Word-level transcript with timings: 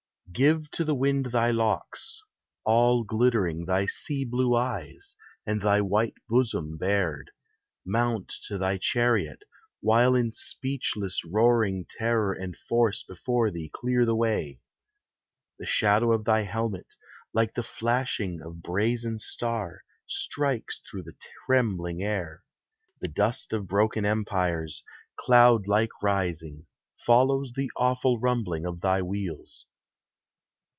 Give 0.33 0.71
to 0.71 0.85
the 0.85 0.95
wind 0.95 1.25
thy 1.33 1.51
locks; 1.51 2.23
all 2.63 3.03
glittering 3.03 3.65
Thy 3.65 3.85
sea 3.85 4.23
blue 4.23 4.55
eyes, 4.55 5.17
and 5.45 5.61
thy 5.61 5.81
white 5.81 6.13
bosom 6.29 6.77
bared, 6.77 7.31
Mount 7.85 8.29
to 8.47 8.57
thy 8.57 8.77
chariot, 8.77 9.43
while 9.81 10.15
in 10.15 10.31
speechless 10.31 11.25
roaring 11.25 11.85
Terror 11.89 12.31
and 12.31 12.55
Force 12.55 13.03
before 13.03 13.51
thee 13.51 13.69
clear 13.73 14.05
the 14.05 14.15
way! 14.15 14.61
The 15.59 15.65
shadow 15.65 16.13
of 16.13 16.23
thy 16.23 16.43
helmet, 16.43 16.87
like 17.33 17.53
the 17.55 17.61
flashing 17.61 18.41
Of 18.41 18.63
brazen 18.63 19.19
star, 19.19 19.83
strikes 20.07 20.79
through 20.79 21.03
the 21.03 21.17
trembling 21.45 22.01
air. 22.01 22.45
The 23.01 23.09
dust 23.09 23.51
of 23.51 23.67
broken 23.67 24.05
empires, 24.05 24.85
cloud 25.17 25.67
like 25.67 25.89
rising, 26.01 26.67
Follows 27.05 27.51
the 27.53 27.69
awful 27.75 28.17
rumbling 28.17 28.65
of 28.65 28.79
thy 28.79 29.01
wheels. 29.01 29.65